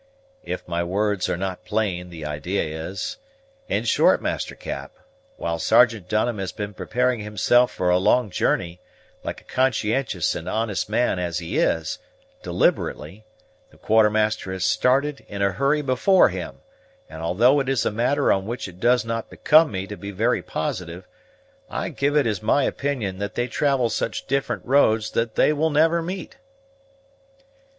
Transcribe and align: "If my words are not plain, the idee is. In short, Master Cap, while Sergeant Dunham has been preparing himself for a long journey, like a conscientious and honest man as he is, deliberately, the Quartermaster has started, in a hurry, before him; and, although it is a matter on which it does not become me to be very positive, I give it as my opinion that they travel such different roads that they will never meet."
"If 0.43 0.67
my 0.67 0.83
words 0.83 1.29
are 1.29 1.37
not 1.37 1.63
plain, 1.63 2.09
the 2.09 2.25
idee 2.25 2.57
is. 2.57 3.17
In 3.69 3.83
short, 3.83 4.19
Master 4.19 4.55
Cap, 4.55 4.93
while 5.37 5.59
Sergeant 5.59 6.09
Dunham 6.09 6.39
has 6.39 6.51
been 6.51 6.73
preparing 6.73 7.19
himself 7.19 7.69
for 7.71 7.89
a 7.91 7.99
long 7.99 8.31
journey, 8.31 8.79
like 9.23 9.41
a 9.41 9.43
conscientious 9.43 10.33
and 10.33 10.49
honest 10.49 10.89
man 10.89 11.19
as 11.19 11.37
he 11.37 11.59
is, 11.59 11.99
deliberately, 12.41 13.25
the 13.69 13.77
Quartermaster 13.77 14.51
has 14.51 14.65
started, 14.65 15.23
in 15.27 15.43
a 15.43 15.51
hurry, 15.51 15.83
before 15.83 16.29
him; 16.29 16.61
and, 17.07 17.21
although 17.21 17.59
it 17.59 17.69
is 17.69 17.85
a 17.85 17.91
matter 17.91 18.31
on 18.31 18.47
which 18.47 18.67
it 18.67 18.79
does 18.79 19.05
not 19.05 19.29
become 19.29 19.71
me 19.71 19.85
to 19.85 19.95
be 19.95 20.09
very 20.09 20.41
positive, 20.41 21.07
I 21.69 21.89
give 21.89 22.15
it 22.17 22.25
as 22.25 22.41
my 22.41 22.63
opinion 22.63 23.19
that 23.19 23.35
they 23.35 23.45
travel 23.47 23.91
such 23.91 24.25
different 24.25 24.65
roads 24.65 25.11
that 25.11 25.35
they 25.35 25.53
will 25.53 25.69
never 25.69 26.01
meet." 26.01 26.37